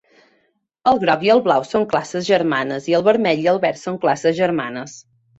[0.91, 3.99] El groc i el blau són classes germanes i el vermell i el verd són
[4.07, 4.97] classes germanes.